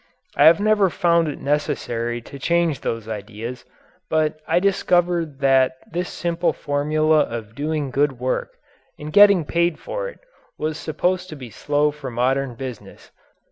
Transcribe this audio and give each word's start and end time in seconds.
I 0.35 0.45
have 0.45 0.59
never 0.59 0.89
found 0.89 1.27
it 1.27 1.39
necessary 1.39 2.21
to 2.23 2.39
change 2.39 2.81
those 2.81 3.07
ideas, 3.07 3.65
but 4.09 4.39
I 4.47 4.59
discovered 4.59 5.41
that 5.41 5.73
this 5.91 6.09
simple 6.09 6.53
formula 6.53 7.19
of 7.19 7.53
doing 7.53 7.91
good 7.91 8.13
work 8.19 8.55
and 8.97 9.13
getting 9.13 9.45
paid 9.45 9.77
for 9.77 10.09
it 10.09 10.17
was 10.57 10.79
supposed 10.79 11.29
to 11.29 11.35
be 11.35 11.51
slow 11.51 11.91
for 11.91 12.09
modern 12.09 12.55
business. 12.55 13.11